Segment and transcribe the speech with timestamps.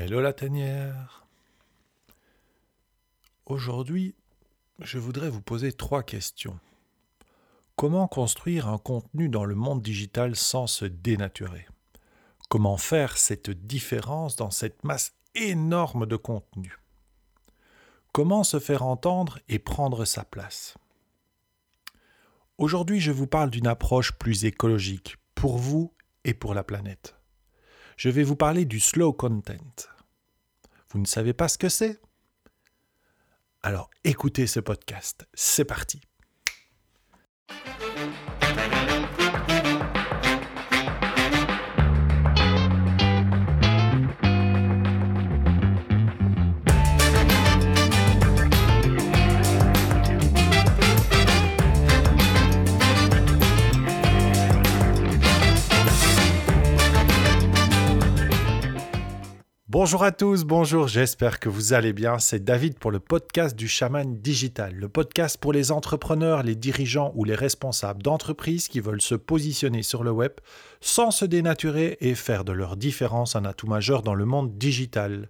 [0.00, 1.26] Hello la tanière.
[3.46, 4.14] Aujourd'hui,
[4.78, 6.56] je voudrais vous poser trois questions.
[7.74, 11.66] Comment construire un contenu dans le monde digital sans se dénaturer?
[12.48, 16.78] Comment faire cette différence dans cette masse énorme de contenu?
[18.12, 20.76] Comment se faire entendre et prendre sa place?
[22.56, 25.92] Aujourd'hui, je vous parle d'une approche plus écologique pour vous
[26.22, 27.17] et pour la planète
[27.98, 29.54] je vais vous parler du slow content.
[30.90, 32.00] Vous ne savez pas ce que c'est?
[33.60, 35.26] Alors écoutez ce podcast.
[35.34, 36.00] C'est parti.
[59.70, 62.18] Bonjour à tous, bonjour, j'espère que vous allez bien.
[62.18, 67.12] C'est David pour le podcast du chaman digital, le podcast pour les entrepreneurs, les dirigeants
[67.14, 70.32] ou les responsables d'entreprises qui veulent se positionner sur le web
[70.80, 75.28] sans se dénaturer et faire de leur différence un atout majeur dans le monde digital.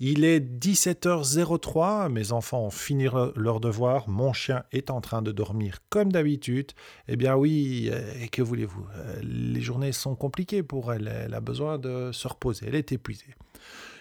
[0.00, 5.32] Il est 17h03, mes enfants ont fini leur devoir, mon chien est en train de
[5.32, 6.72] dormir comme d'habitude.
[7.08, 7.90] Eh bien oui,
[8.22, 12.26] et que voulez-vous euh, Les journées sont compliquées pour elle, elle a besoin de se
[12.26, 13.34] reposer, elle est épuisée.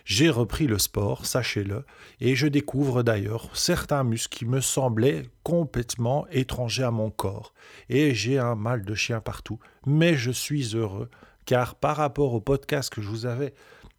[0.06, 1.84] J'ai repris le sport, sachez-le,
[2.22, 7.54] et je découvre d'ailleurs certains muscles qui me semblaient complètement étrangers à mon corps.
[7.90, 11.10] Et j'ai un mal de chien partout, mais je suis heureux,
[11.46, 13.54] car par rapport au podcast que je vous avais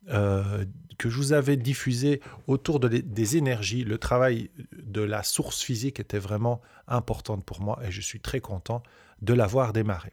[0.09, 0.65] euh,
[0.99, 6.19] que je vous avais diffusé autour des énergies, le travail de la source physique était
[6.19, 8.83] vraiment important pour moi et je suis très content
[9.21, 10.13] de l'avoir démarré.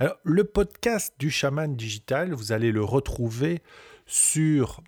[0.00, 3.62] Alors, le podcast du chaman digital, vous allez le retrouver
[4.06, 4.82] sur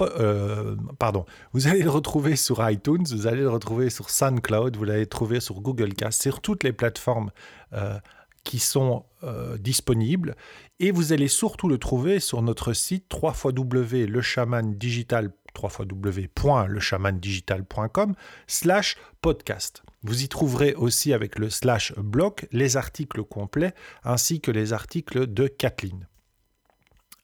[0.00, 4.84] euh, pardon, vous allez le retrouver sur iTunes, vous allez le retrouver sur SoundCloud, vous
[4.84, 7.30] l'allez trouver sur Google Cast, sur toutes les plateformes
[7.72, 7.98] euh,
[8.44, 10.36] qui sont euh, disponibles.
[10.80, 18.14] Et vous allez surtout le trouver sur notre site www.lechamandigital www.lechamandigital.com
[18.46, 19.82] slash podcast.
[20.04, 23.74] Vous y trouverez aussi avec le slash blog les articles complets
[24.04, 26.06] ainsi que les articles de Kathleen.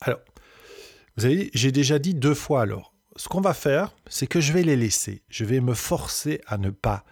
[0.00, 0.18] Alors,
[1.16, 2.92] vous avez j'ai déjà dit deux fois alors.
[3.16, 5.22] Ce qu'on va faire, c'est que je vais les laisser.
[5.28, 7.04] Je vais me forcer à ne pas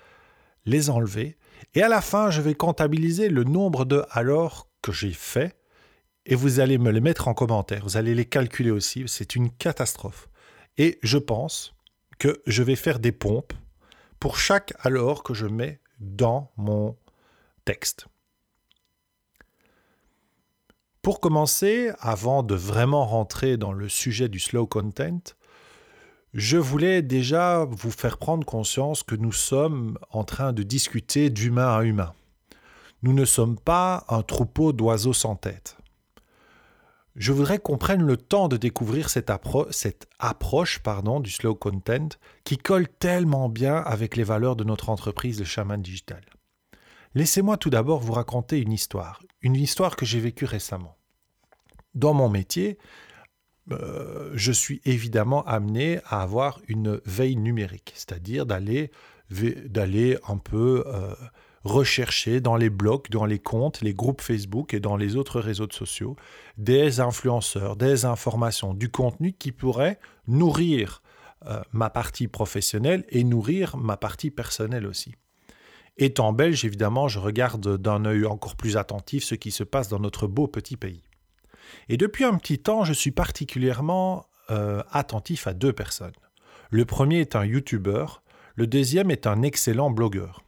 [0.65, 1.37] les enlever.
[1.75, 5.57] Et à la fin, je vais comptabiliser le nombre de alors que j'ai fait.
[6.27, 7.85] Et vous allez me les mettre en commentaire.
[7.85, 9.05] Vous allez les calculer aussi.
[9.07, 10.29] C'est une catastrophe.
[10.77, 11.75] Et je pense
[12.19, 13.53] que je vais faire des pompes
[14.19, 16.97] pour chaque alors que je mets dans mon
[17.65, 18.07] texte.
[21.03, 25.35] Pour commencer, avant de vraiment rentrer dans le sujet du slow content,
[26.33, 31.77] je voulais déjà vous faire prendre conscience que nous sommes en train de discuter d'humain
[31.77, 32.13] à humain.
[33.03, 35.77] Nous ne sommes pas un troupeau d'oiseaux sans tête.
[37.17, 39.29] Je voudrais qu'on prenne le temps de découvrir cette,
[40.21, 40.83] approche
[41.21, 42.11] du slow content
[42.45, 46.23] qui colle tellement bien avec les valeurs de notre entreprise, le Chaman Digital.
[47.15, 50.97] Laissez-moi tout d'abord vous raconter une histoire, une histoire que j'ai vécue récemment.
[51.95, 52.79] Dans mon métier,
[53.71, 58.91] euh, je suis évidemment amené à avoir une veille numérique, c'est-à-dire d'aller
[60.27, 61.15] un peu euh,
[61.65, 65.71] rechercher dans les blogs, dans les comptes, les groupes Facebook et dans les autres réseaux
[65.71, 66.17] sociaux
[66.57, 71.03] des influenceurs, des informations, du contenu qui pourrait nourrir
[71.47, 75.15] euh, ma partie professionnelle et nourrir ma partie personnelle aussi.
[75.99, 80.01] Étant belge, évidemment, je regarde d'un œil encore plus attentif ce qui se passe dans
[80.01, 81.03] notre beau petit pays.
[81.89, 86.13] Et depuis un petit temps, je suis particulièrement euh, attentif à deux personnes.
[86.71, 88.07] Le premier est un YouTuber,
[88.55, 90.43] le deuxième est un excellent blogueur.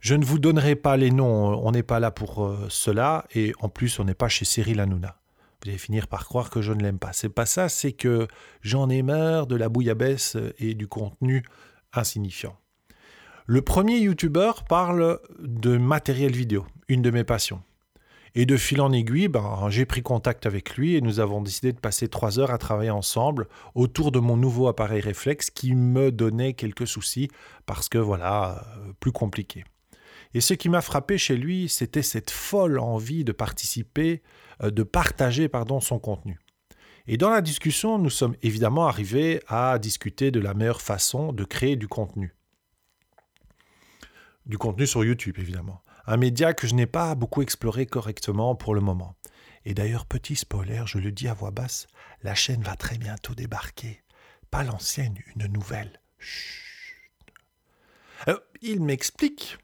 [0.00, 3.54] Je ne vous donnerai pas les noms, on n'est pas là pour euh, cela, et
[3.60, 5.16] en plus on n'est pas chez Cyril Hanouna.
[5.62, 7.14] Vous allez finir par croire que je ne l'aime pas.
[7.14, 8.28] C'est pas ça, c'est que
[8.60, 11.42] j'en ai marre de la bouillabaisse et du contenu
[11.94, 12.58] insignifiant.
[13.46, 17.62] Le premier YouTuber parle de matériel vidéo, une de mes passions.
[18.34, 21.74] Et de fil en aiguille, ben, j'ai pris contact avec lui et nous avons décidé
[21.74, 26.10] de passer trois heures à travailler ensemble autour de mon nouveau appareil réflexe qui me
[26.10, 27.28] donnait quelques soucis
[27.66, 29.64] parce que voilà, euh, plus compliqué.
[30.32, 34.22] Et ce qui m'a frappé chez lui, c'était cette folle envie de participer,
[34.62, 36.38] euh, de partager pardon, son contenu.
[37.06, 41.44] Et dans la discussion, nous sommes évidemment arrivés à discuter de la meilleure façon de
[41.44, 42.34] créer du contenu.
[44.46, 48.74] Du contenu sur YouTube, évidemment un média que je n'ai pas beaucoup exploré correctement pour
[48.74, 49.16] le moment.
[49.64, 51.86] Et d'ailleurs, petit spoiler, je le dis à voix basse,
[52.22, 54.02] la chaîne va très bientôt débarquer.
[54.50, 56.00] Pas l'ancienne, une nouvelle.
[58.28, 59.58] Euh, il m'explique,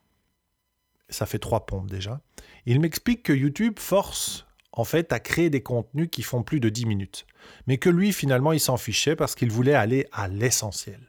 [1.09, 2.21] ça fait trois pompes déjà,
[2.67, 6.69] il m'explique que YouTube force en fait à créer des contenus qui font plus de
[6.69, 7.27] 10 minutes.
[7.67, 11.00] Mais que lui, finalement, il s'en fichait parce qu'il voulait aller à l'essentiel.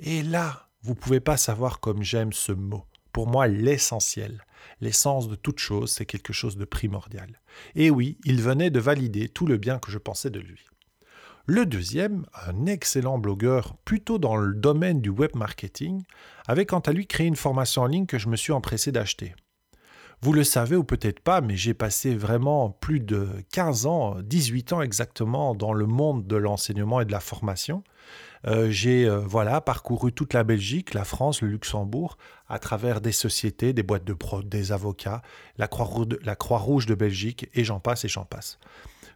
[0.00, 2.84] Et là, vous pouvez pas savoir comme j'aime ce mot.
[3.16, 4.44] Pour moi, l'essentiel,
[4.82, 7.40] l'essence de toute chose, c'est quelque chose de primordial.
[7.74, 10.66] Et oui, il venait de valider tout le bien que je pensais de lui.
[11.46, 16.02] Le deuxième, un excellent blogueur plutôt dans le domaine du web marketing,
[16.46, 19.34] avait quant à lui créé une formation en ligne que je me suis empressé d'acheter.
[20.20, 24.74] Vous le savez ou peut-être pas, mais j'ai passé vraiment plus de 15 ans, 18
[24.74, 27.82] ans exactement dans le monde de l'enseignement et de la formation.
[28.46, 32.18] Euh, j'ai euh, voilà parcouru toute la Belgique, la France, le Luxembourg,
[32.48, 35.22] à travers des sociétés, des boîtes de prod, des avocats,
[35.58, 38.58] la Croix-Rouge de Belgique, et j'en passe et j'en passe.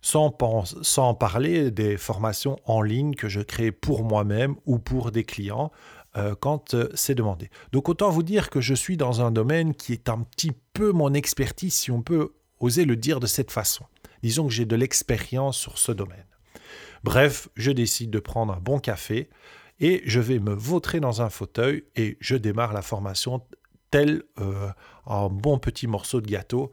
[0.02, 0.34] Sans,
[0.82, 5.70] sans parler des formations en ligne que je crée pour moi-même ou pour des clients,
[6.16, 7.50] euh, quand c'est demandé.
[7.70, 10.90] Donc autant vous dire que je suis dans un domaine qui est un petit peu
[10.90, 13.84] mon expertise, si on peut oser le dire de cette façon.
[14.23, 16.25] Disons que j'ai de l'expérience sur ce domaine.
[17.02, 19.31] Bref, je décide de prendre un bon café
[19.79, 23.43] et je vais me vautrer dans un fauteuil et je démarre la formation
[23.91, 24.69] tel euh,
[25.06, 26.70] un bon petit morceau de gâteau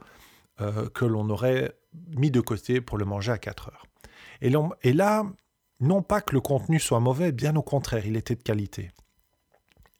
[0.92, 1.72] que l'on aurait
[2.16, 3.86] mis de côté pour le manger à 4 heures.
[4.42, 4.52] Et,
[4.82, 5.24] et là,
[5.80, 8.90] non pas que le contenu soit mauvais, bien au contraire, il était de qualité.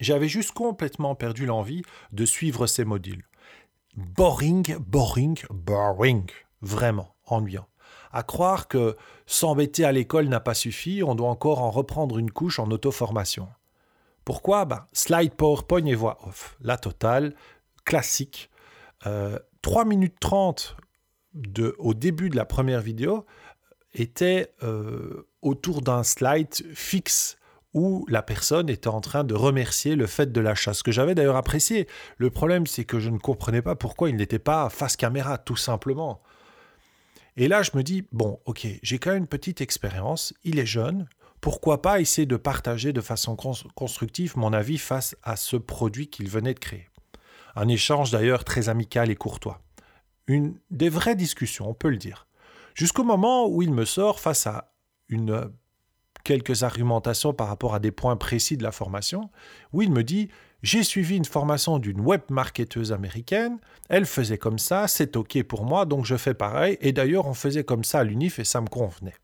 [0.01, 1.83] J'avais juste complètement perdu l'envie
[2.13, 3.25] de suivre ces modules.
[3.97, 6.27] Boring, boring, boring.
[6.61, 7.69] Vraiment, ennuyant.
[8.12, 8.96] À croire que
[9.26, 13.49] s'embêter à l'école n'a pas suffi, on doit encore en reprendre une couche en auto-formation.
[14.25, 14.64] Pourquoi?
[14.64, 16.56] Ben, Slide PowerPoint et voix off.
[16.60, 17.34] La totale,
[17.84, 18.50] classique.
[19.00, 20.76] 3 euh, minutes 30
[21.34, 23.25] de, au début de la première vidéo
[23.94, 27.38] était euh, autour d'un slide fixe
[27.75, 31.14] où la personne était en train de remercier le fait de l'achat, ce que j'avais
[31.14, 31.87] d'ailleurs apprécié.
[32.16, 35.56] Le problème, c'est que je ne comprenais pas pourquoi il n'était pas face caméra, tout
[35.56, 36.20] simplement.
[37.38, 40.67] Et là, je me dis, bon, ok, j'ai quand même une petite expérience, il est
[40.67, 41.06] jeune,
[41.40, 46.29] pourquoi pas essayer de partager de façon constructive mon avis face à ce produit qu'il
[46.29, 46.88] venait de créer.
[47.55, 49.62] Un échange d'ailleurs très amical et courtois.
[50.26, 52.26] Une des vraies discussions, on peut le dire.
[52.75, 54.73] Jusqu'au moment où il me sort face à
[55.08, 55.52] une
[56.25, 59.31] quelques argumentations par rapport à des points précis de la formation,
[59.73, 60.29] où il me dit
[60.62, 63.58] J'ai suivi une formation d'une web marketeuse américaine,
[63.88, 67.34] elle faisait comme ça, c'est OK pour moi, donc je fais pareil, et d'ailleurs on
[67.34, 69.14] faisait comme ça à l'UNIF et ça me convenait.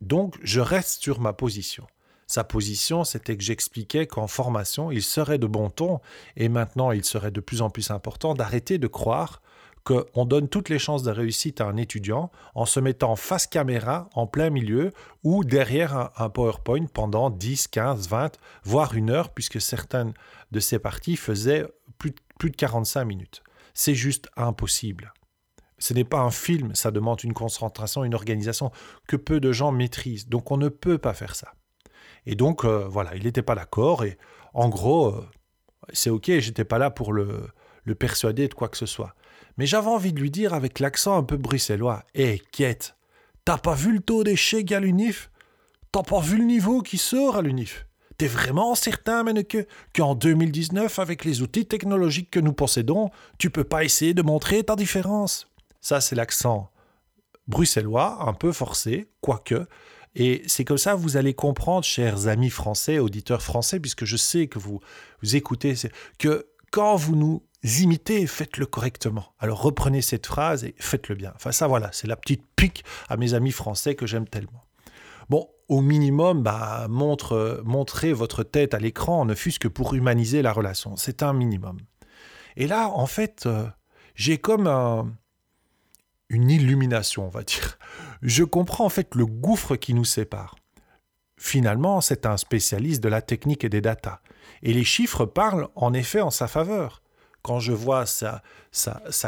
[0.00, 1.86] Donc je reste sur ma position.
[2.28, 6.00] Sa position, c'était que j'expliquais qu'en formation, il serait de bon ton,
[6.36, 9.42] et maintenant il serait de plus en plus important d'arrêter de croire
[9.84, 14.08] qu'on donne toutes les chances de réussite à un étudiant en se mettant face caméra
[14.14, 14.92] en plein milieu
[15.22, 20.14] ou derrière un, PowerPoint pendant 10, 15, 20, voire une heure, puisque certaines
[20.52, 21.66] de ces parties faisaient
[21.98, 23.42] plus, plus de 45 minutes.
[23.74, 25.12] C'est juste impossible.
[25.78, 28.70] Ce n'est pas un film, ça demande une concentration, une organisation
[29.06, 30.28] que peu de gens maîtrisent.
[30.28, 31.52] Donc on ne peut pas faire ça.
[32.24, 34.16] Et donc euh, voilà, il n'était pas d'accord et
[34.54, 35.28] en gros, euh,
[35.92, 37.48] c'est ok, j'étais pas là pour le,
[37.84, 39.14] le persuader de quoi que ce soit.
[39.56, 42.76] Mais j'avais envie de lui dire avec l'accent un peu bruxellois Hé, hey,
[43.44, 45.30] t'as pas vu le taux d'échec à l'UNIF?
[45.92, 47.86] T'as pas vu le niveau qui sort à l'UNIF?
[48.16, 53.64] T'es vraiment certain, que qu'en 2019, avec les outils technologiques que nous possédons, tu peux
[53.64, 55.48] pas essayer de montrer ta différence?
[55.80, 56.70] Ça, c'est l'accent
[57.48, 59.66] bruxellois, un peu forcé, quoique.
[60.14, 64.16] Et c'est comme ça que vous allez comprendre, chers amis français, auditeurs français, puisque je
[64.16, 64.80] sais que vous,
[65.22, 65.74] vous écoutez,
[66.18, 69.34] que quand vous nous imitez faites-le correctement.
[69.38, 71.32] Alors reprenez cette phrase et faites-le bien.
[71.34, 74.64] Enfin ça voilà, c'est la petite pique à mes amis français que j'aime tellement.
[75.30, 80.42] Bon, au minimum, bah, montre, montrez votre tête à l'écran, ne fût-ce que pour humaniser
[80.42, 80.96] la relation.
[80.96, 81.78] C'est un minimum.
[82.56, 83.66] Et là, en fait, euh,
[84.14, 84.68] j'ai comme
[86.28, 87.78] une illumination, on va dire.
[88.22, 90.56] Je comprends en fait le gouffre qui nous sépare.
[91.36, 94.20] Finalement, c'est un spécialiste de la technique et des datas.
[94.62, 97.02] Et les chiffres parlent en effet en sa faveur
[97.44, 98.40] quand je vois sa,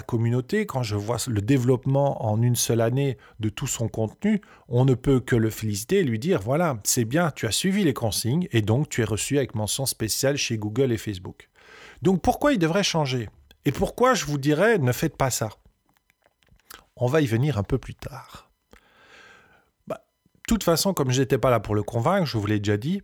[0.06, 4.86] communauté, quand je vois le développement en une seule année de tout son contenu, on
[4.86, 7.92] ne peut que le féliciter et lui dire, voilà, c'est bien, tu as suivi les
[7.92, 11.50] consignes et donc tu es reçu avec mention spéciale chez Google et Facebook.
[12.00, 13.28] Donc pourquoi il devrait changer?
[13.66, 15.50] Et pourquoi je vous dirais, ne faites pas ça?
[16.96, 18.50] On va y venir un peu plus tard.
[19.86, 20.06] Bah,
[20.36, 22.78] de toute façon, comme je n'étais pas là pour le convaincre, je vous l'ai déjà
[22.78, 23.02] dit,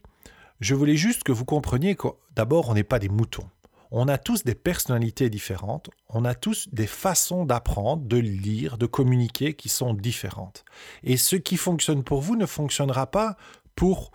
[0.60, 3.50] je voulais juste que vous compreniez que d'abord, on n'est pas des moutons
[3.94, 8.86] On a tous des personnalités différentes, on a tous des façons d'apprendre, de lire, de
[8.86, 10.64] communiquer qui sont différentes.
[11.02, 13.36] Et ce qui fonctionne pour vous ne fonctionnera pas
[13.76, 14.10] pour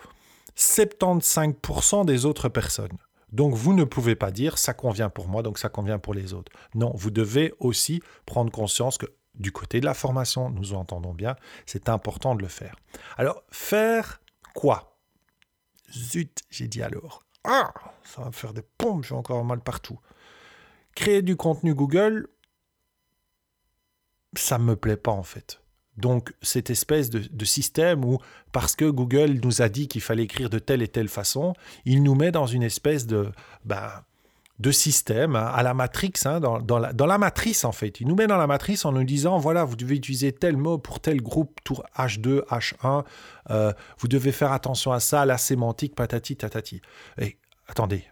[0.57, 2.97] 75% des autres personnes.
[3.31, 6.33] Donc vous ne pouvez pas dire ça convient pour moi, donc ça convient pour les
[6.33, 6.51] autres.
[6.73, 9.05] Non, vous devez aussi prendre conscience que
[9.35, 11.35] du côté de la formation, nous entendons bien,
[11.67, 12.77] c'est important de le faire.
[13.15, 14.21] Alors, faire
[14.55, 14.97] quoi?
[15.91, 17.23] Zut, j'ai dit alors.
[17.43, 17.71] Ah,
[18.07, 19.99] ça va me faire des pompes, j'ai encore mal partout.
[20.95, 22.27] Créer du contenu Google,
[24.35, 25.61] ça ne me plaît pas en fait.
[25.97, 28.19] Donc cette espèce de, système où,
[28.51, 31.53] parce que Google nous a dit qu'il fallait écrire de telle et telle façon,
[31.85, 33.31] il nous met dans une espèce de,
[33.65, 33.89] ben,
[34.59, 37.99] de système hein, à la matrix, hein, dans, la, dans, la, matrice en fait.
[37.99, 40.77] Il nous met dans la matrice en nous disant, voilà, vous devez utiliser tel mot
[40.77, 43.03] pour tel groupe, tour H2, H1,
[43.49, 46.81] euh, vous devez faire attention à ça, la sémantique, patati, tatati.
[47.19, 47.37] Et
[47.67, 48.05] attendez,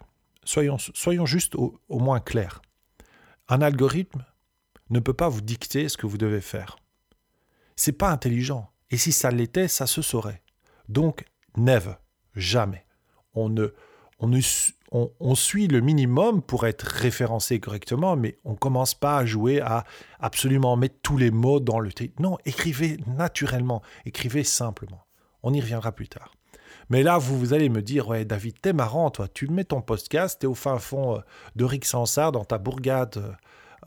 [0.43, 2.61] soyons, juste au, moins clairs.
[3.47, 4.25] Un algorithme
[4.89, 6.77] ne peut pas vous dicter ce que vous devez faire.
[7.75, 8.71] C'est pas intelligent.
[8.91, 10.41] Et si ça l'était, ça se saurait.
[10.87, 11.25] Donc,
[11.57, 11.95] never,
[12.35, 12.85] jamais.
[13.33, 13.73] On ne,
[14.19, 14.31] on,
[14.91, 19.83] on, suit le minimum pour être référencé correctement, mais on commence pas à jouer à
[20.19, 22.21] absolument mettre tous les mots dans le titre.
[22.21, 25.05] Non, écrivez naturellement, écrivez simplement.
[25.43, 26.31] On y reviendra plus tard.
[26.89, 29.27] Mais là, vous, vous allez me dire, ouais, David, t'es marrant, toi.
[29.27, 31.19] Tu mets ton podcast, t'es au fin fond euh,
[31.55, 33.31] de Rixensart, dans ta bourgade euh,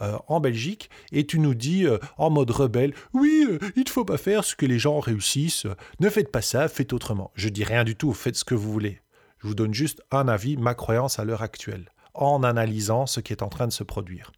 [0.01, 1.85] euh, en Belgique et tu nous dis
[2.19, 5.67] en mode rebelle oui il ne faut pas faire ce que les gens réussissent.
[5.99, 8.71] Ne faites pas ça faites autrement je dis rien du tout faites ce que vous
[8.71, 9.01] voulez.
[9.39, 13.33] Je vous donne juste un avis ma croyance à l'heure actuelle en analysant ce qui
[13.33, 14.31] est en train de se produire.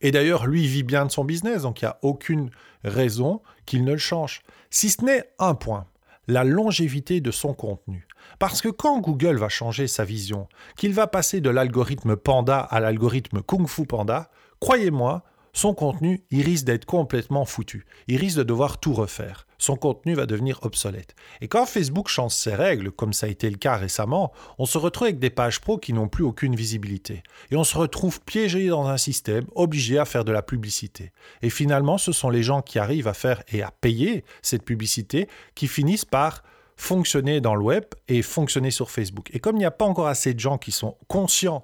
[0.00, 2.48] Et d'ailleurs lui vit bien de son business donc il n'y a aucune
[2.84, 4.40] raison qu'il ne le change.
[4.70, 5.84] Si ce n'est un point
[6.28, 8.06] la longévité de son contenu.
[8.38, 12.80] Parce que quand Google va changer sa vision, qu'il va passer de l'algorithme Panda à
[12.80, 17.84] l'algorithme Kung Fu Panda, croyez-moi, son contenu, il risque d'être complètement foutu.
[18.08, 19.46] Il risque de devoir tout refaire.
[19.58, 21.14] Son contenu va devenir obsolète.
[21.42, 24.78] Et quand Facebook change ses règles, comme ça a été le cas récemment, on se
[24.78, 27.22] retrouve avec des pages pro qui n'ont plus aucune visibilité.
[27.50, 31.12] Et on se retrouve piégé dans un système, obligé à faire de la publicité.
[31.42, 35.28] Et finalement, ce sont les gens qui arrivent à faire et à payer cette publicité
[35.54, 36.42] qui finissent par
[36.76, 39.28] fonctionner dans le web et fonctionner sur Facebook.
[39.32, 41.62] Et comme il n'y a pas encore assez de gens qui sont conscients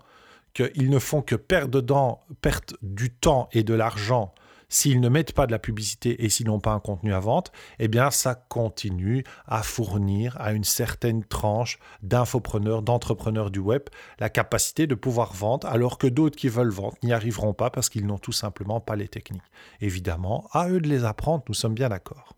[0.55, 4.35] qu'ils ne font que perdre, dedans, perdre du temps et de l'argent
[4.69, 7.53] s'ils ne mettent pas de la publicité et s'ils n'ont pas un contenu à vente,
[7.79, 13.83] eh bien ça continue à fournir à une certaine tranche d'infopreneurs, d'entrepreneurs du web,
[14.19, 17.89] la capacité de pouvoir vendre, alors que d'autres qui veulent vendre n'y arriveront pas parce
[17.89, 19.43] qu'ils n'ont tout simplement pas les techniques.
[19.81, 22.35] Évidemment, à eux de les apprendre, nous sommes bien d'accord.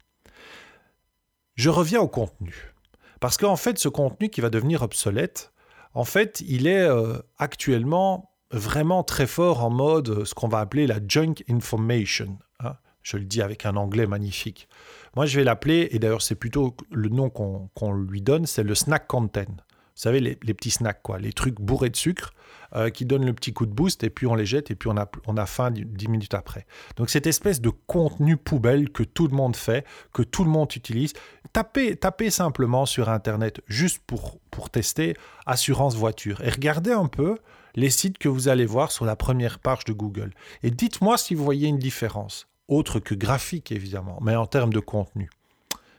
[1.56, 2.72] Je reviens au contenu.
[3.18, 5.52] Parce qu'en fait, ce contenu qui va devenir obsolète,
[5.94, 10.60] en fait, il est euh, actuellement vraiment très fort en mode euh, ce qu'on va
[10.60, 12.38] appeler la junk information.
[12.60, 12.74] Hein.
[13.02, 14.68] Je le dis avec un anglais magnifique.
[15.16, 18.74] Moi, je vais l'appeler, et d'ailleurs, c'est plutôt le nom qu'on lui donne, c'est le
[18.74, 19.44] snack content.
[19.48, 22.32] Vous savez, les, petits snacks, quoi, les trucs bourrés de sucre
[22.74, 24.88] euh, qui donnent le petit coup de boost et puis on les jette et puis
[24.88, 26.66] on a, on a faim dix minutes après.
[26.96, 30.74] Donc cette espèce de contenu poubelle que tout le monde fait, que tout le monde
[30.74, 31.12] utilise,
[31.52, 35.14] tapez, tapez simplement sur Internet juste pour, pour tester
[35.46, 37.38] assurance voiture et regardez un peu
[37.74, 40.32] les sites que vous allez voir sur la première page de Google.
[40.62, 44.80] Et dites-moi si vous voyez une différence, autre que graphique évidemment, mais en termes de
[44.80, 45.30] contenu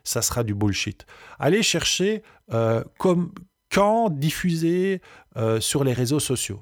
[0.04, 1.06] ça sera du bullshit.
[1.40, 2.24] Allez chercher
[2.54, 3.32] euh, comme,
[3.72, 5.02] quand diffuser
[5.38, 6.62] euh, sur les réseaux sociaux?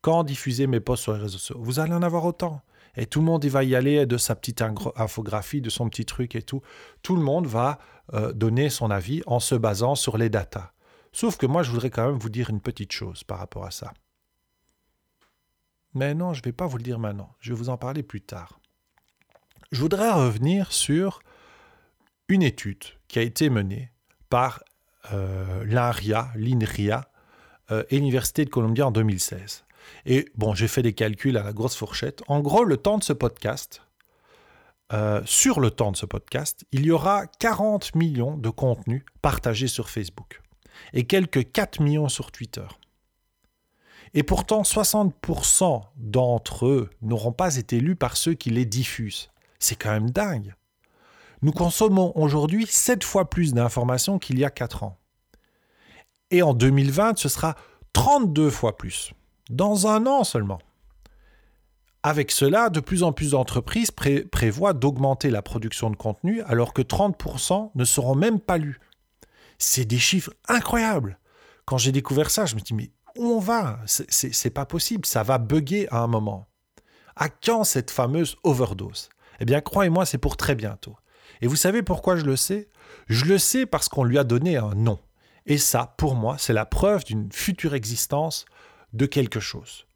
[0.00, 1.58] Quand diffuser mes posts sur les réseaux sociaux?
[1.60, 2.62] Vous allez en avoir autant.
[2.96, 6.06] Et tout le monde il va y aller de sa petite infographie, de son petit
[6.06, 6.62] truc et tout.
[7.02, 7.78] Tout le monde va
[8.14, 10.72] euh, donner son avis en se basant sur les datas.
[11.12, 13.70] Sauf que moi, je voudrais quand même vous dire une petite chose par rapport à
[13.70, 13.92] ça.
[15.94, 17.34] Mais non, je ne vais pas vous le dire maintenant.
[17.40, 18.60] Je vais vous en parler plus tard.
[19.72, 21.20] Je voudrais revenir sur
[22.28, 23.90] une étude qui a été menée
[24.28, 24.62] par
[25.64, 27.08] l'INRIA, l'INRIA
[27.72, 29.64] euh, et l'Université de Columbia en 2016.
[30.04, 32.22] Et bon, j'ai fait des calculs à la grosse fourchette.
[32.28, 33.82] En gros, le temps de ce podcast,
[34.92, 39.66] euh, sur le temps de ce podcast, il y aura 40 millions de contenus partagés
[39.66, 40.42] sur Facebook
[40.92, 42.66] et quelques 4 millions sur Twitter.
[44.14, 49.30] Et pourtant, 60% d'entre eux n'auront pas été lus par ceux qui les diffusent.
[49.58, 50.54] C'est quand même dingue.
[51.42, 54.98] Nous consommons aujourd'hui 7 fois plus d'informations qu'il y a 4 ans.
[56.30, 57.54] Et en 2020, ce sera
[57.92, 59.12] 32 fois plus.
[59.50, 60.58] Dans un an seulement.
[62.02, 66.82] Avec cela, de plus en plus d'entreprises prévoient d'augmenter la production de contenu alors que
[66.82, 68.80] 30% ne seront même pas lus.
[69.58, 71.18] C'est des chiffres incroyables.
[71.64, 73.80] Quand j'ai découvert ça, je me dis mais où on va?
[73.86, 76.46] C'est pas possible, ça va bugger à un moment.
[77.16, 79.08] À quand cette fameuse overdose?
[79.40, 80.96] Eh bien, croyez-moi, c'est pour très bientôt.
[81.40, 82.68] Et vous savez pourquoi je le sais?
[83.08, 84.98] Je le sais parce qu'on lui a donné un nom.
[85.46, 88.46] Et ça, pour moi, c'est la preuve d'une future existence
[88.92, 89.86] de quelque chose.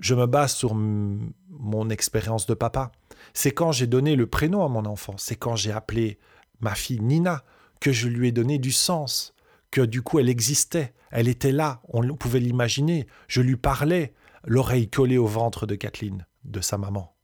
[0.00, 2.90] Je me base sur mon expérience de papa.
[3.34, 6.18] C'est quand j'ai donné le prénom à mon enfant, c'est quand j'ai appelé
[6.60, 7.44] ma fille Nina
[7.80, 9.34] que je lui ai donné du sens,
[9.70, 14.88] que du coup elle existait, elle était là, on pouvait l'imaginer, je lui parlais, l'oreille
[14.88, 17.14] collée au ventre de Kathleen, de sa maman.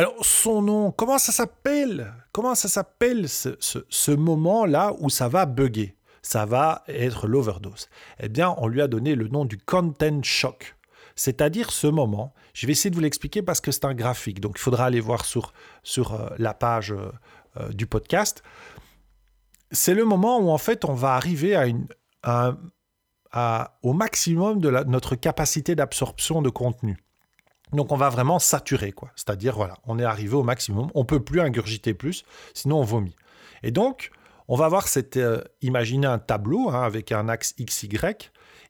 [0.00, 2.14] Alors son nom, comment ça s'appelle?
[2.32, 5.94] Comment ça s'appelle ce, moment-là où ça va bugger?
[6.22, 7.90] Ça va être l'overdose.
[8.18, 10.74] Eh bien, on lui a donné le nom du content shock.
[11.16, 14.54] C'est-à-dire ce moment, je vais essayer de vous l'expliquer parce que c'est un graphique, donc
[14.56, 15.52] il faudra aller voir sur,
[15.82, 18.42] sur euh, la page euh, du podcast.
[19.70, 21.54] C'est le moment où en fait on va arriver
[22.22, 22.56] à
[23.82, 26.96] au maximum de notre capacité d'absorption de contenu.
[27.72, 29.10] Donc on va vraiment saturer, quoi.
[29.16, 32.24] C'est-à-dire, voilà, on est arrivé au maximum, on peut plus ingurgiter plus,
[32.54, 33.16] sinon on vomit.
[33.62, 34.10] Et donc,
[34.48, 37.90] on va voir cette, euh, imaginer un tableau hein, avec un axe XY,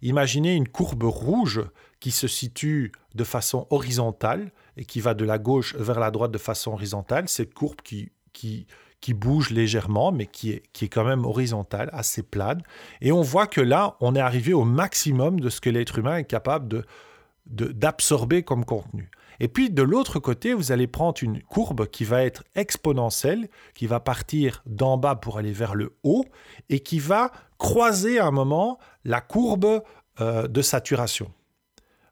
[0.03, 1.63] imaginez une courbe rouge
[2.01, 6.31] qui se situe de façon horizontale et qui va de la gauche vers la droite
[6.31, 8.67] de façon horizontale, cette courbe qui, qui,
[9.01, 12.63] qui bouge légèrement, mais qui est, qui est quand même horizontale, assez plane.
[13.01, 16.17] Et on voit que là, on est arrivé au maximum de ce que l'être humain
[16.17, 16.85] est capable de,
[17.47, 19.11] d'absorber comme contenu.
[19.41, 23.87] Et puis de l'autre côté, vous allez prendre une courbe qui va être exponentielle, qui
[23.87, 26.27] va partir d'en bas pour aller vers le haut,
[26.69, 29.83] et qui va croiser à un moment la courbe
[30.21, 31.33] euh, de saturation,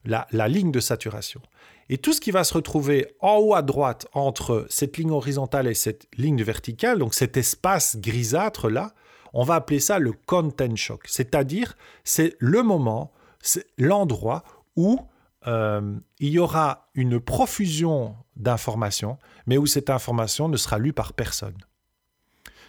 [0.05, 1.43] la, la ligne de saturation.
[1.91, 5.67] Et tout ce qui va se retrouver en haut à droite entre cette ligne horizontale
[5.67, 8.93] et cette ligne verticale, donc cet espace grisâtre là,
[9.33, 11.05] on va appeler ça le content shock.
[11.07, 14.43] C'est-à-dire, c'est le moment, c'est l'endroit
[14.77, 15.01] où
[15.47, 21.13] euh, il y aura une profusion d'informations, mais où cette information ne sera lue par
[21.13, 21.57] personne.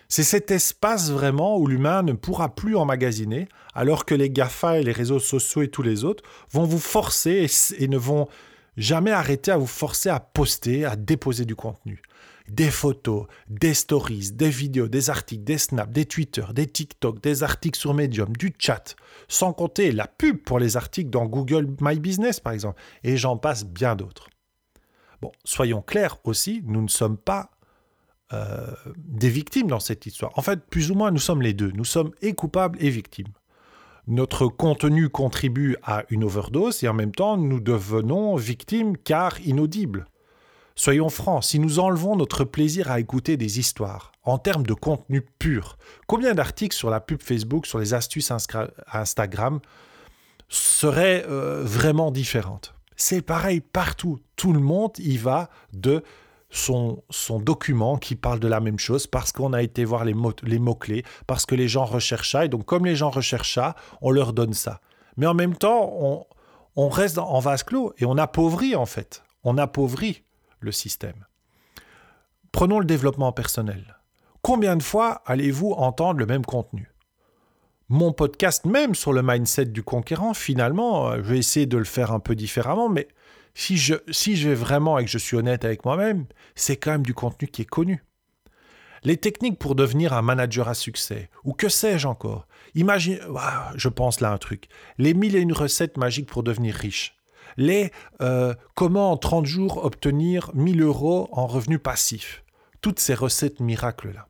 [0.08, 4.84] C'est cet espace vraiment où l'humain ne pourra plus emmagasiner, alors que les GAFA et
[4.84, 8.28] les réseaux sociaux et tous les autres vont vous forcer et, ne vont
[8.76, 12.02] jamais arrêter à vous forcer à poster, à déposer du contenu.
[12.52, 17.44] Des photos, des stories, des vidéos, des articles, des snaps, des Twitter, des TikTok, des
[17.44, 18.96] articles sur Medium, du chat,
[19.28, 23.38] sans compter la pub pour les articles dans Google My Business par exemple, et j'en
[23.38, 24.30] passe bien d'autres.
[25.22, 27.52] Bon, soyons clairs aussi, nous ne sommes pas
[28.34, 30.32] euh, des victimes dans cette histoire.
[30.38, 31.72] En fait, plus ou moins, nous sommes les deux.
[31.72, 33.34] Nous sommes et coupables et victimes
[34.10, 40.08] notre contenu contribue à une overdose et en même temps nous devenons victimes car inaudibles.
[40.80, 45.20] Soyons francs, si nous enlevons notre plaisir à écouter des histoires, en termes de contenu
[45.20, 48.32] pur, combien d'articles sur la pub Facebook, sur les astuces
[48.94, 49.60] Instagram
[50.48, 52.76] seraient euh, vraiment différentes?
[52.96, 56.02] C'est pareil partout, tout le monde y va de
[56.50, 57.04] son,
[57.42, 60.60] document qui parle de la même chose parce qu'on a été voir les, mots, les
[60.60, 62.46] mots-clés, parce que les gens recherchent ça.
[62.46, 64.80] Et donc, comme les gens recherchent ça, on leur donne ça.
[65.18, 66.26] Mais en même temps,
[66.78, 69.24] on reste en vase clos et on appauvrit, en fait.
[69.44, 70.24] On appauvrit
[70.60, 71.26] le système.
[72.52, 73.98] Prenons le développement personnel.
[74.42, 76.92] Combien de fois allez-vous entendre le même contenu?
[77.90, 81.84] Mon podcast même sur le mindset du conquérant, finalement, euh, je vais essayer de le
[81.84, 83.08] faire un peu différemment, mais
[83.56, 86.92] si je, si je vais vraiment et que je suis honnête avec moi-même, c'est quand
[86.92, 88.04] même du contenu qui est connu.
[89.04, 92.48] Les techniques pour devenir un manager à succès, ou que sais-je encore.
[92.76, 93.20] Imagine,
[93.76, 94.68] je pense là un truc.
[94.98, 97.19] Les mille et une recettes magiques pour devenir riche.
[97.60, 97.92] Les
[98.22, 102.44] euh, comment en 30 jours obtenir 1000 euros en revenus passifs.
[102.82, 104.28] Toutes ces recettes miracles-là.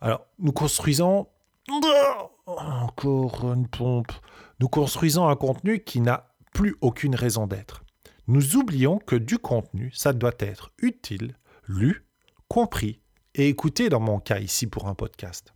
[0.00, 1.26] Alors, nous construisons.
[2.46, 4.12] Encore une pompe.
[4.60, 7.82] Nous construisons un contenu qui n'a plus aucune raison d'être
[8.28, 11.36] nous oublions que du contenu, ça doit être utile,
[11.68, 12.06] lu,
[12.48, 13.00] compris
[13.34, 15.52] et écouté dans mon cas ici pour un podcast.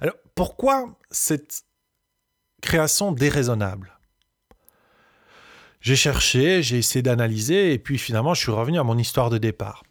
[0.00, 1.64] Alors pourquoi cette
[2.62, 3.97] création déraisonnable?
[5.80, 9.38] J'ai cherché, j'ai essayé d'analyser et puis finalement je suis revenu à mon histoire de
[9.38, 9.84] départ.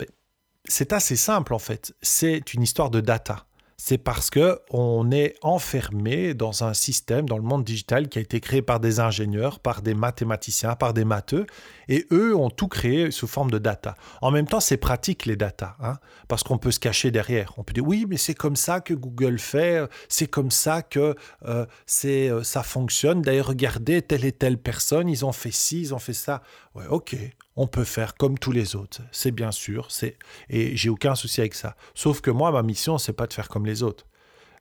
[0.66, 3.47] C'est assez simple en fait, c'est une histoire de data
[3.80, 8.22] c'est parce que on est enfermé dans un système dans le monde digital qui a
[8.22, 11.46] été créé par des ingénieurs, par des mathématiciens, par des matheux,
[11.88, 13.96] et eux ont tout créé sous forme de data.
[14.22, 17.54] En même temps, c'est pratique les data, hein, parce qu'on peut se cacher derrière.
[17.58, 21.16] On peut dire oui, mais c'est comme ça que Google fait, c'est comme ça que
[21.46, 23.22] euh, c'est euh, ça fonctionne.
[23.22, 26.42] D'ailleurs, regardez telle et telle personne, ils ont fait ci, ils ont fait ça.
[26.90, 27.16] Ok,
[27.56, 29.02] on peut faire comme tous les autres.
[29.12, 30.18] C'est bien sûr, c'est
[30.50, 31.76] et j'ai aucun souci avec ça.
[31.96, 34.06] Sauf que moi, ma mission, c'est pas de faire comme les autres.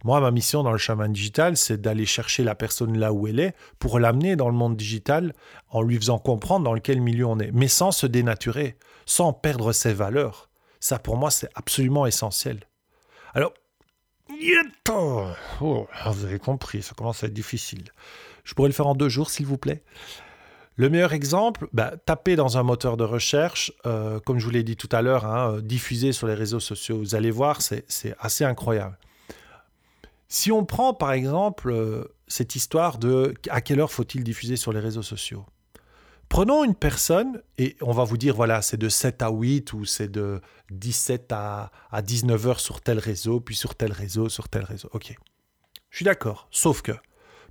[0.05, 3.41] Moi, ma mission dans le chaman digital, c'est d'aller chercher la personne là où elle
[3.41, 5.35] est pour l'amener dans le monde digital
[5.69, 9.73] en lui faisant comprendre dans quel milieu on est, mais sans se dénaturer, sans perdre
[9.73, 10.51] ses valeurs.
[10.81, 12.61] Ça, pour moi, c'est absolument essentiel.
[13.35, 13.53] Alors,
[15.61, 17.85] oh, vous avez compris, ça commence à être difficile.
[18.45, 19.83] Je pourrais le faire en deux jours, s'il vous plaît?
[20.79, 24.63] Le meilleur exemple, bah, taper dans un moteur de recherche, euh, comme je vous l'ai
[24.63, 26.99] dit tout à l'heure, hein, euh, diffuser sur les réseaux sociaux.
[26.99, 28.99] Vous allez voir, c'est assez incroyable.
[30.29, 34.73] Si on prend par exemple euh, cette histoire de à quelle heure faut-il diffuser sur
[34.73, 35.47] les réseaux sociaux,
[36.29, 39.85] Prenons une personne et on va vous dire, voilà, c'est de 7 à 8 ou
[39.85, 40.41] c'est de
[40.73, 44.91] 17 à, à 19 heures sur tel réseau, puis sur tel réseau, sur tel réseau.
[44.93, 45.15] Ok.
[45.91, 46.49] Je suis d'accord.
[46.51, 46.93] Sauf que,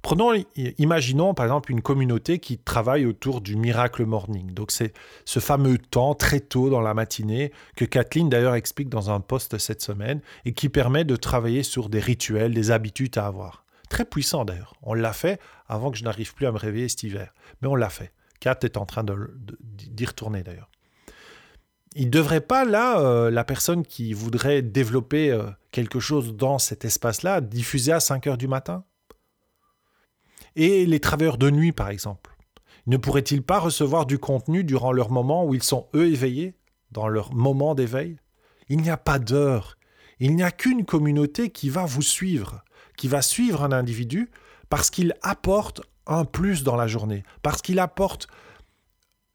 [0.05, 0.33] prenons,
[0.77, 4.53] imaginons par exemple une communauté qui travaille autour du miracle morning.
[4.53, 4.93] Donc c'est
[5.25, 9.57] ce fameux temps très tôt dans la matinée que Kathleen d'ailleurs explique dans un post
[9.57, 13.65] cette semaine et qui permet de travailler sur des rituels, des habitudes à avoir.
[13.89, 14.75] Très puissant d'ailleurs.
[14.83, 17.33] On l'a fait avant que je n'arrive plus à me réveiller cet hiver.
[17.63, 18.11] Mais on l'a fait.
[18.39, 20.69] Kat est en train d'y retourner d'ailleurs.
[21.95, 26.59] Il ne devrait pas, là, euh, la personne qui voudrait développer euh, quelque chose dans
[26.59, 28.83] cet espace-là, diffuser à 5 heures du matin?
[30.55, 32.35] Et les travailleurs de nuit, par exemple
[32.87, 36.55] Ne pourraient-ils pas recevoir du contenu durant leur moment où ils sont, eux, éveillés,
[36.91, 38.17] dans leur moment d'éveil?
[38.69, 39.77] Il n'y a pas d'heure.
[40.19, 42.63] Il n'y a qu'une communauté qui va vous suivre,
[42.97, 44.31] qui va suivre un individu
[44.69, 48.27] parce qu'il apporte un plus dans la journée, parce qu'il apporte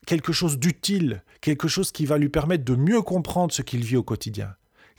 [0.06, 3.96] quelque chose d'utile, quelque chose qui va lui permettre de mieux comprendre ce qu'il vit
[3.96, 4.54] au quotidien.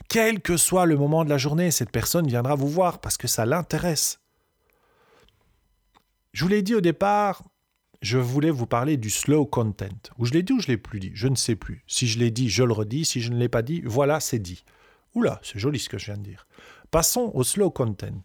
[0.08, 3.28] Quel que soit le moment de la journée, cette personne viendra vous voir parce que
[3.28, 4.21] ça l'intéresse.
[6.32, 7.42] Je vous l'ai dit au départ,
[8.00, 9.86] je voulais vous parler du slow content.
[10.18, 11.84] Ou je l'ai dit ou je l'ai plus dit, je ne sais plus.
[11.86, 13.04] Si je l'ai dit, je le redis.
[13.04, 14.64] Si je ne l'ai pas dit, voilà, c'est dit.
[15.14, 16.46] Oula, c'est joli ce que je viens de dire.
[16.90, 18.22] Passons au slow content.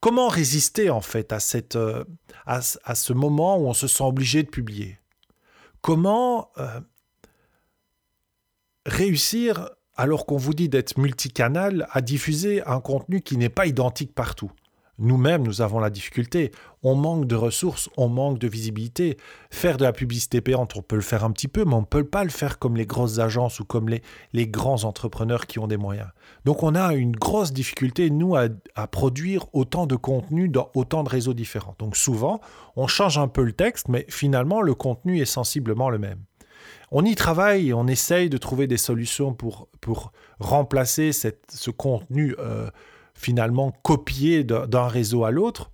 [0.00, 2.04] Comment résister en fait à, cette, euh,
[2.46, 4.98] à, ce moment où on se sent obligé de publier?
[5.80, 6.80] Comment euh,
[8.86, 14.14] réussir, alors qu'on vous dit d'être multicanal, à diffuser un contenu qui n'est pas identique
[14.14, 14.50] partout?
[15.02, 16.52] Nous-mêmes, nous avons la difficulté.
[16.82, 19.16] On manque de ressources, on manque de visibilité.
[19.50, 21.86] Faire de la publicité payante, on peut le faire un petit peu, mais on ne
[21.86, 25.66] peut pas le faire comme les grosses agences ou comme les, grands entrepreneurs qui ont
[25.66, 26.08] des moyens.
[26.44, 28.48] Donc on a une grosse difficulté, nous, à,
[28.86, 31.74] produire autant de contenu dans autant de réseaux différents.
[31.78, 32.40] Donc souvent,
[32.76, 36.18] on change un peu le texte, mais finalement, le contenu est sensiblement le même.
[36.90, 42.68] On y travaille, on essaye de trouver des solutions pour, pour remplacer ce contenu euh,
[43.14, 45.70] finalement copié d'un réseau à l'autre.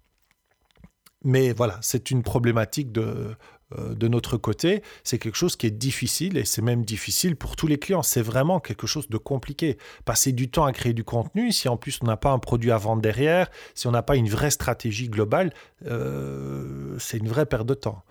[1.25, 3.37] Mais voilà, c'est une problématique de,
[3.77, 4.83] euh, de notre côté.
[5.05, 8.03] C'est quelque chose qui est difficile et c'est même difficile pour tous les clients.
[8.03, 9.77] C'est vraiment quelque chose de compliqué.
[10.07, 12.71] Passer du temps à créer du contenu, si en plus on n'a pas un produit
[12.71, 15.53] à vendre derrière, si on n'a pas une vraie stratégie globale,
[15.87, 18.05] euh, c'est une vraie perte de temps.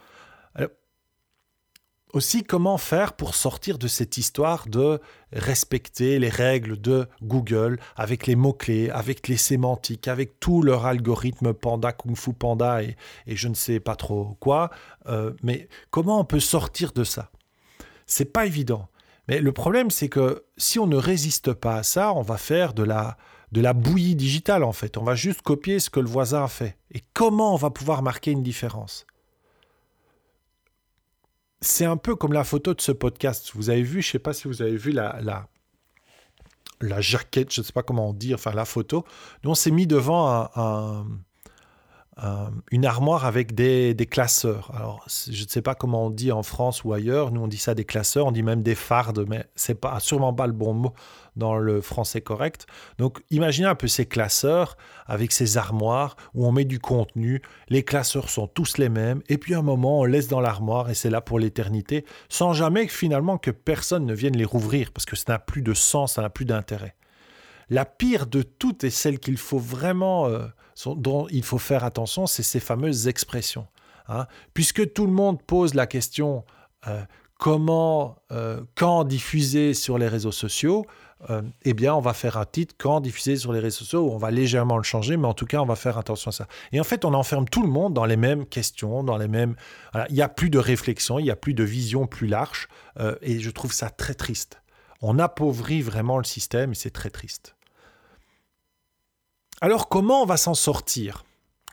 [2.13, 5.02] Aussi, comment faire pour sortir de cette histoire de
[5.34, 11.54] respecter les règles de Google avec les mots-clés, avec les sémantiques, avec tout leur algorithme
[11.54, 12.96] Panda, Kung Fu Panda et,
[13.28, 14.70] je ne sais pas trop quoi.
[15.08, 17.30] Euh, mais comment on peut sortir de ça?
[18.06, 18.88] C'est pas évident.
[19.28, 22.74] Mais le problème, c'est que si on ne résiste pas à ça, on va faire
[22.74, 23.17] de la,
[23.52, 24.98] de la bouillie digitale en fait.
[24.98, 26.78] On va juste copier ce que le voisin a fait.
[26.93, 29.06] Et comment on va pouvoir marquer une différence?
[31.62, 33.52] C'est un peu comme la photo de ce podcast.
[33.56, 35.48] Vous avez vu, je ne sais pas si vous avez vu la, la,
[36.82, 39.06] la jaquette, je ne sais pas comment on dit, enfin la photo.
[39.43, 41.06] Nous, on s'est mis devant un,
[42.71, 44.71] une armoire avec des, des, classeurs.
[44.73, 47.32] Alors, je ne sais pas comment on dit en France ou ailleurs.
[47.32, 50.34] Nous, on dit ça des classeurs, on dit même des fardes, mais c'est pas sûrement
[50.34, 50.93] pas le bon mot
[51.36, 52.65] dans le français correct.
[52.97, 57.43] Donc, imaginez un peu ces classeurs avec ces armoires où on met du contenu.
[57.69, 59.21] Les classeurs sont tous les mêmes.
[59.30, 62.53] Et puis, à un moment, on laisse dans l'armoire et c'est là pour l'éternité, sans
[62.53, 66.13] jamais finalement que personne ne vienne les rouvrir parce que ça n'a plus de sens,
[66.13, 66.95] ça n'a plus d'intérêt.
[67.69, 70.47] La pire de toutes et celle qu'il faut vraiment euh,
[70.85, 73.67] dont il faut faire attention, c'est ces fameuses expressions.
[74.07, 74.27] Hein.
[74.53, 76.45] Puisque tout le monde pose la question
[76.87, 77.01] euh,
[77.39, 80.85] comment, euh, quand diffuser sur les réseaux sociaux,
[81.29, 84.17] euh, eh bien, on va faire un titre quand diffuser sur les réseaux sociaux, on
[84.17, 86.47] va légèrement le changer, mais en tout cas, on va faire attention à ça.
[86.71, 89.55] Et en fait, on enferme tout le monde dans les mêmes questions, dans les mêmes.
[90.09, 92.67] il n'y a plus de réflexion, il n'y a plus de vision plus large,
[93.21, 94.61] et je trouve ça très triste.
[95.01, 97.57] On appauvrit vraiment le système et c'est très triste.
[99.60, 101.24] Alors comment on va s'en sortir?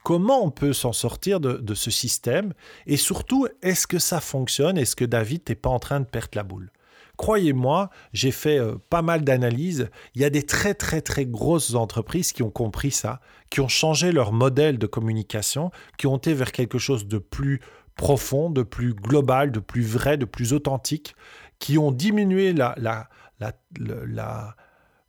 [0.05, 2.53] Comment on peut s'en sortir de, ce système?
[2.87, 4.77] Et surtout, est-ce que ça fonctionne?
[4.77, 6.71] Est-ce que David n'est pas en train de perdre la boule?
[7.17, 9.89] Croyez-moi, j'ai fait euh, pas mal d'analyses.
[10.15, 13.21] Il y a des très très très grosses entreprises qui ont compris ça,
[13.51, 17.61] qui ont changé leur modèle de communication, qui ont été vers quelque chose de plus
[17.95, 21.15] profond, de plus global, de plus vrai, de plus authentique,
[21.59, 22.75] qui ont diminué la,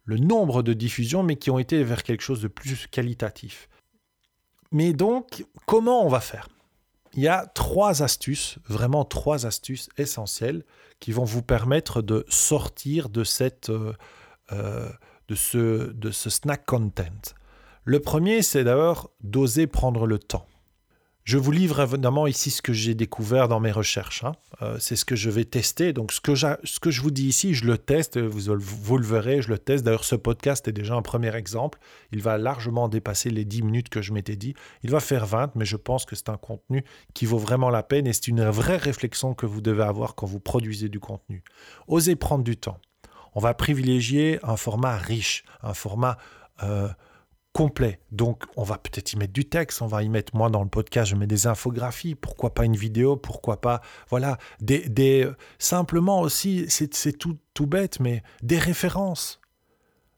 [0.05, 3.67] le nombre de diffusions, mais qui ont été vers quelque chose de plus qualitatif.
[4.71, 6.47] Mais donc, comment on va faire?
[7.13, 10.63] Il y a trois astuces, vraiment trois astuces essentielles
[10.99, 13.93] qui vont vous permettre de sortir de, cette, euh,
[14.51, 14.89] euh,
[15.27, 17.33] de, ce, de ce snack content.
[17.83, 20.47] Le premier, c'est d'abord d'oser prendre le temps.
[21.25, 24.23] Je vous livre évidemment ici ce que j'ai découvert dans mes recherches.
[24.23, 24.33] Hein.
[24.61, 25.91] Euh, c'est ce que je vais tester.
[25.91, 28.19] Donc ce que, ce que, je vous dis ici, je le teste.
[28.19, 29.83] Vous, vous, le verrez, je le teste.
[29.83, 31.79] D'ailleurs, ce podcast est déjà un premier exemple.
[32.11, 34.53] Il va largement dépasser les 10 minutes que je m'étais dit.
[34.83, 36.83] Il va faire 20, mais je pense que c'est un contenu
[37.15, 40.27] qui vaut vraiment la peine et c'est une vraie réflexion que vous devez avoir quand
[40.27, 41.43] vous produisez du contenu.
[41.87, 42.77] Osez prendre du temps.
[43.33, 46.19] On va privilégier un format riche, un format...
[46.61, 46.87] Euh,
[47.55, 48.01] complet.
[48.11, 50.67] Donc, on va peut-être y mettre du texte, on va y mettre, moi, dans le
[50.67, 56.19] podcast, je mets des infographies, pourquoi pas une vidéo, pourquoi pas, voilà, des, des simplement
[56.19, 59.39] aussi, c'est tout, tout bête, mais des références.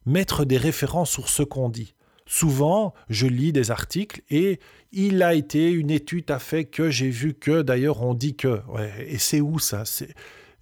[0.07, 1.93] Mettre des références sur ce qu'on dit.
[2.25, 4.59] Souvent, je lis des articles et
[4.91, 8.61] il a été, une étude a fait que, j'ai vu que, d'ailleurs, on dit que.
[8.99, 9.83] et c'est où ça?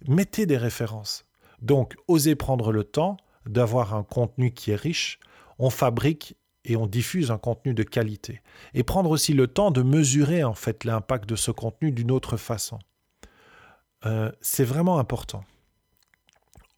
[0.06, 1.24] Mettez des références.
[1.62, 5.20] Donc, osez prendre le temps d'avoir un contenu qui est riche.
[5.58, 8.42] On fabrique et on diffuse un contenu de qualité.
[8.74, 12.36] Et prendre aussi le temps de mesurer en fait l'impact de ce contenu d'une autre
[12.36, 12.78] façon.
[14.04, 15.44] Euh, c'est vraiment important.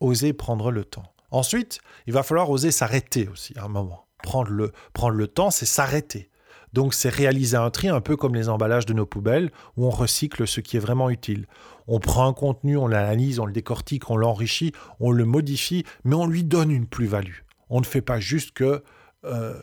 [0.01, 1.13] Oser prendre le temps.
[1.31, 4.07] Ensuite, il va falloir oser s'arrêter aussi à un moment.
[4.23, 6.31] Prendre le, prendre le temps, c'est s'arrêter.
[6.73, 9.91] Donc c'est réaliser un tri un peu comme les emballages de nos poubelles où on
[9.91, 11.47] recycle ce qui est vraiment utile.
[11.87, 16.15] On prend un contenu, on l'analyse, on le décortique, on l'enrichit, on le modifie, mais
[16.15, 17.41] on lui donne une plus-value.
[17.71, 18.83] On ne fait pas juste que
[19.25, 19.61] euh,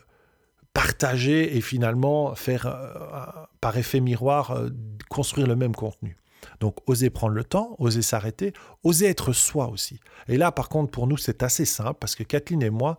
[0.76, 4.68] partager et finalement faire euh, par effet miroir euh,
[5.08, 6.18] construire le même contenu.
[6.60, 8.52] Donc oser prendre le temps, oser s'arrêter,
[8.84, 10.00] oser être soi aussi.
[10.28, 12.98] Et là par contre pour nous c'est assez simple parce que Kathleen et moi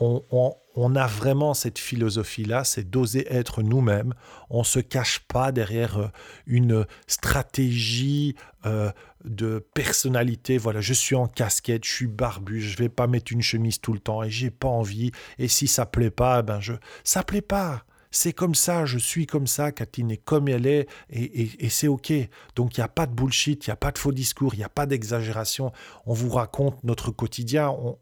[0.00, 4.14] on, a vraiment cette philosophie-là, c'est d'oser être nous-mêmes.
[4.48, 6.08] On ne se cache pas derrière euh,
[6.46, 8.90] une stratégie euh,
[9.24, 10.56] de personnalité.
[10.56, 13.92] Voilà, je suis en casquette, je suis barbu, je vais pas mettre une chemise tout
[13.92, 15.10] le temps et j'ai pas envie.
[15.38, 17.82] Et si ça plaît pas, ben je, ça plaît pas.
[18.10, 22.10] C'est comme ça, je suis comme ça, Kathleen est comme elle est, et, c'est OK.
[22.56, 24.58] Donc il n'y a pas de bullshit, il n'y a pas de faux discours, il
[24.58, 25.72] n'y a pas d'exagération.
[26.06, 27.98] On vous raconte notre quotidien, on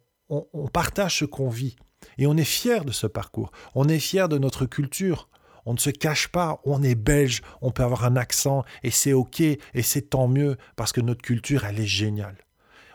[0.72, 1.76] partage ce qu'on vit.
[2.18, 5.28] Et on est fier de ce parcours, on est fier de notre culture.
[5.68, 9.12] On ne se cache pas, on est belge, on peut avoir un accent et c'est
[9.12, 12.38] ok et c'est tant mieux parce que notre culture, elle est géniale.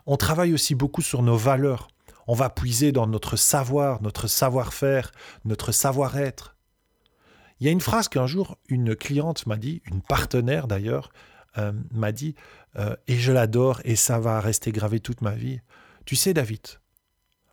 [0.05, 1.89] On travaille aussi beaucoup sur nos valeurs.
[2.27, 5.11] On va puiser dans notre savoir, notre savoir-faire,
[5.43, 6.55] notre savoir-être.
[7.59, 11.11] Il y a une phrase qu'un jour une cliente m'a dit, une partenaire d'ailleurs,
[11.57, 12.35] euh, m'a dit,
[12.77, 15.59] euh, et je l'adore et ça va rester gravé toute ma vie.
[16.05, 16.61] Tu sais David,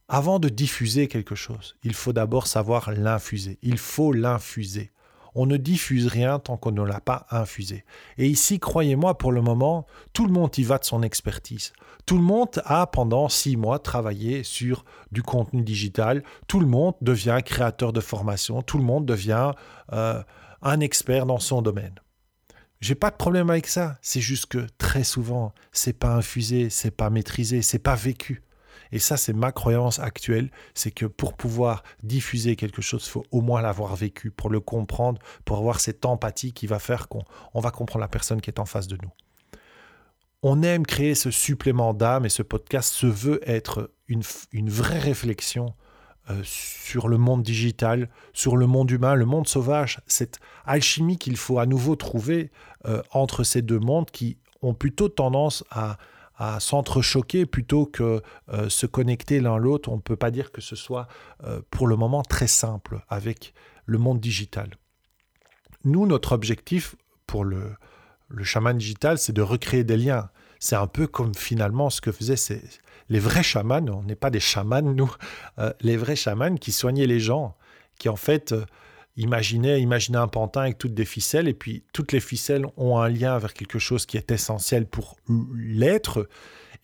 [0.09, 3.59] avant de diffuser quelque chose, il faut d'abord savoir l'infuser.
[3.63, 4.91] Il faut l'infuser.
[5.35, 7.85] On ne diffuse rien tant qu'on ne l'a pas infusé.
[8.17, 11.73] Et ici, croyez-moi, pour le moment, tout le monde y va de son expertise.
[12.07, 16.25] Tout le monde a, pendant six mois, travaillé sur du contenu digital.
[16.47, 18.63] Tout le monde devient créateur de formation.
[18.63, 19.53] Tout le monde devient
[19.93, 20.23] euh,
[20.63, 21.95] un expert dans son domaine.
[22.81, 23.99] J'ai pas de problème avec ça.
[24.01, 28.43] C'est juste que très souvent, c'est pas infusé, c'est pas maîtrisé, c'est pas vécu.
[28.93, 33.25] Et ça, c'est ma croyance actuelle, c'est que pour pouvoir diffuser quelque chose, il faut
[33.31, 37.25] au moins l'avoir vécu, pour le comprendre, pour avoir cette empathie qui va faire qu'on
[37.55, 39.11] va comprendre la personne qui est en face de nous.
[40.43, 44.23] On aime créer ce supplément d'âme et ce podcast se veut être une,
[44.71, 45.75] vraie réflexion
[46.31, 51.37] euh, sur le monde digital, sur le monde humain, le monde sauvage, cette alchimie qu'il
[51.37, 52.53] faut à nouveau trouver
[52.87, 55.99] euh, entre ces deux mondes qui ont plutôt tendance à,
[56.39, 59.91] à s'entrechoquer plutôt que euh, se connecter l'un l'autre.
[59.91, 61.09] On ne peut pas dire que ce soit
[61.45, 63.53] euh, pour le moment très simple avec
[63.87, 64.71] le monde digital.
[65.85, 66.95] Nous, notre objectif
[67.27, 67.75] pour le,
[68.29, 70.31] le chaman digital, c'est de recréer des liens.
[70.61, 72.61] C'est un peu comme finalement ce que faisaient
[73.09, 75.11] les vrais chamans, on n'est pas des chamans, nous,
[75.59, 77.57] euh, les vrais chamans qui soignaient les gens,
[77.99, 78.55] qui en fait
[79.19, 83.09] imaginez, imaginez un pantin avec toutes des ficelles, et puis toutes les ficelles ont un
[83.09, 85.17] lien vers quelque chose qui est essentiel pour
[85.55, 86.29] l'être,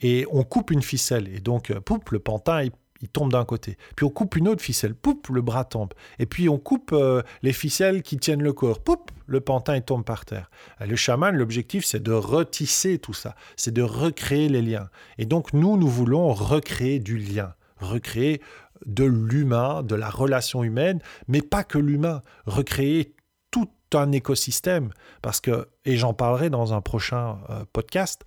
[0.00, 2.68] et on coupe une ficelle, et donc, poup, le pantin,
[3.04, 3.76] il tombe d'un côté.
[3.96, 5.92] Puis on coupe une autre ficelle, poup, le bras tombe.
[6.18, 9.82] Et puis on coupe euh, les ficelles qui tiennent le corps, poup, le pantin il
[9.82, 10.50] tombe par terre.
[10.80, 14.88] le chaman, l'objectif c'est de retisser tout ça, c'est de recréer les liens.
[15.18, 18.40] Et donc nous, nous voulons recréer du lien, recréer
[18.86, 23.14] de l'humain, de la relation humaine, mais pas que l'humain, recréer
[23.50, 24.90] tout un écosystème.
[25.22, 28.24] Parce que, et j'en parlerai dans un prochain euh, podcast,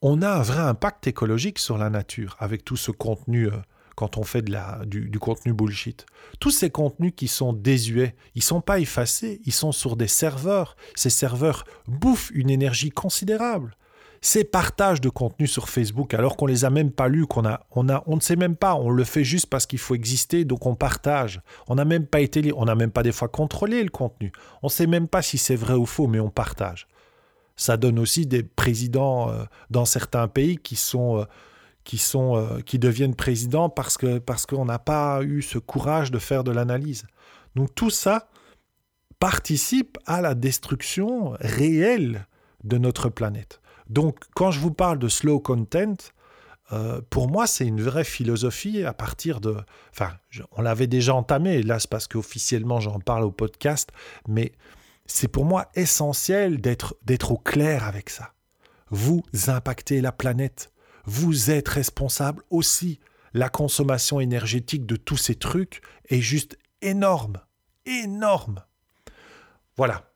[0.00, 3.52] on a un vrai impact écologique sur la nature avec tout ce contenu euh,
[3.94, 6.06] quand on fait de la, du, contenu bullshit.
[6.40, 10.76] Tous ces contenus qui sont désuets, ils sont pas effacés, ils sont sur des serveurs.
[10.94, 13.76] Ces serveurs bouffent une énergie considérable.
[14.24, 17.66] Ces partages de contenu sur Facebook, alors qu'on les a même pas lus, qu'on a,
[17.74, 20.76] on ne sait même pas, on le fait juste parce qu'il faut exister, donc on
[20.76, 21.40] partage.
[21.66, 24.32] On n'a même pas été, on n'a même pas des fois contrôlé le contenu.
[24.62, 26.86] On ne sait même pas si c'est vrai ou faux, mais on partage
[27.56, 31.24] ça donne aussi des présidents euh, dans certains pays qui sont euh,
[31.84, 36.10] qui sont euh, qui deviennent présidents parce que parce qu'on n'a pas eu ce courage
[36.10, 37.04] de faire de l'analyse.
[37.54, 38.28] Donc tout ça
[39.18, 42.26] participe à la destruction réelle
[42.64, 43.60] de notre planète.
[43.92, 45.94] Donc quand je vous parle de slow content,
[47.10, 49.56] pour moi, c'est une vraie philosophie à partir de.
[49.90, 50.12] Enfin,
[50.52, 53.90] on l'avait déjà entamé, là, c'est parce qu'officiellement j'en parle au podcast,
[54.26, 54.52] mais
[55.04, 58.32] c'est pour moi essentiel d'être au clair avec ça.
[58.88, 60.72] Vous impactez la planète.
[61.04, 63.00] Vous êtes responsable aussi.
[63.34, 67.38] La consommation énergétique de tous ces trucs est juste énorme.
[67.84, 68.62] Énorme.
[69.76, 70.11] Voilà.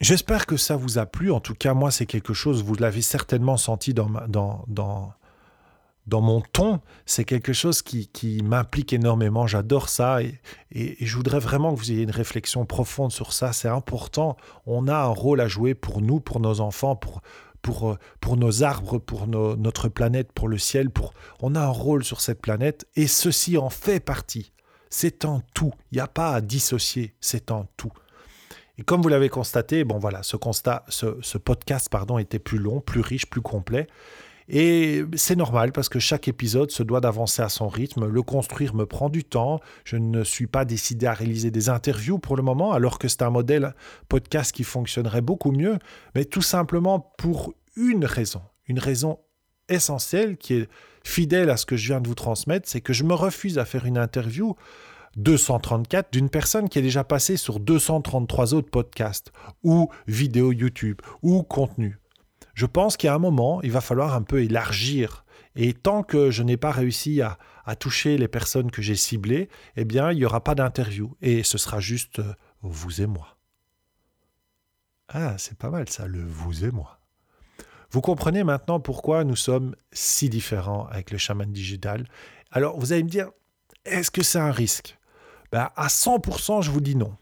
[0.00, 1.32] J'espère que ça vous a plu.
[1.32, 6.42] En tout cas, moi, c'est quelque chose, vous l'avez certainement senti dans, dans, dans, mon
[6.42, 9.46] ton, c'est quelque chose qui, m'implique énormément.
[9.46, 10.38] J'adore ça et,
[10.70, 13.54] je voudrais vraiment que vous ayez une réflexion profonde sur ça.
[13.54, 14.36] C'est important.
[14.66, 17.22] On a un rôle à jouer pour nous, pour nos enfants, pour,
[17.62, 20.90] pour, pour nos arbres, pour notre planète, pour le ciel.
[20.90, 21.14] Pour...
[21.40, 24.52] On a un rôle sur cette planète et ceci en fait partie.
[24.90, 25.72] C'est en tout.
[25.90, 27.14] Il n'y a pas à dissocier.
[27.20, 27.92] C'est en tout.
[28.78, 30.36] Et comme vous l'avez constaté, bon voilà, ce
[31.38, 31.88] podcast
[32.20, 33.86] était plus long, plus riche, plus complet.
[34.48, 38.06] Et c'est normal parce que chaque épisode se doit d'avancer à son rythme.
[38.06, 39.60] Le construire me prend du temps.
[39.84, 43.22] Je ne suis pas décidé à réaliser des interviews pour le moment, alors que c'est
[43.22, 43.74] un modèle
[44.08, 45.78] podcast qui fonctionnerait beaucoup mieux,
[46.14, 49.18] mais tout simplement pour une raison, une raison
[49.68, 50.68] essentielle qui est
[51.02, 53.64] fidèle à ce que je viens de vous transmettre, c'est que je me refuse à
[53.64, 54.56] faire une interview
[55.16, 61.42] 234 d'une personne qui est déjà passée sur 233 autres podcasts ou vidéos YouTube ou
[61.42, 61.98] contenu
[62.56, 65.24] je pense qu'à un moment, il va falloir un peu élargir.
[65.54, 67.38] Et tant que je n'ai pas réussi à,
[67.78, 71.16] toucher les personnes que j'ai ciblées, eh bien, il n'y aura pas d'interview.
[71.20, 73.36] Et ce sera juste euh, vous et moi.
[75.08, 77.00] Ah, c'est pas mal ça, le vous et moi.
[77.90, 82.08] Vous comprenez maintenant pourquoi nous sommes si différents avec le chaman digital.
[82.50, 83.30] Alors, vous allez me dire,
[83.84, 84.95] est-ce que c'est un risque?
[85.52, 87.16] Ben, À 100%, je vous dis non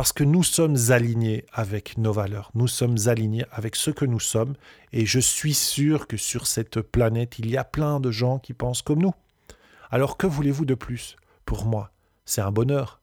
[0.00, 4.20] parce que nous sommes alignés avec nos valeurs, nous sommes alignés avec ce que nous
[4.20, 4.54] sommes,
[4.92, 8.54] et je suis sûr que sur cette planète, il y a plein de gens qui
[8.54, 9.12] pensent comme nous.
[9.90, 11.92] Alors que voulez-vous de plus Pour moi,
[12.24, 13.00] c'est un bonheur.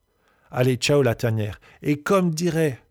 [0.50, 1.60] Allez, ciao la tanière.
[1.82, 2.82] Et comme dirait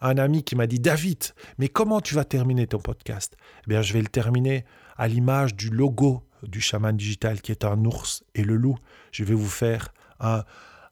[0.00, 1.24] un ami qui m'a dit David,
[1.58, 3.36] mais comment tu vas terminer ton podcast?
[3.66, 4.64] Eh bien, je vais le terminer
[4.96, 8.78] à l'image du logo du chaman digital qui est un ours et le loup.
[9.12, 10.44] Je vais vous faire un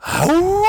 [0.02, 0.62] 아우!